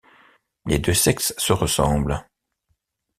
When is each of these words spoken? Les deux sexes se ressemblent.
Les 0.65 0.79
deux 0.79 0.95
sexes 0.95 1.31
se 1.37 1.53
ressemblent. 1.53 2.27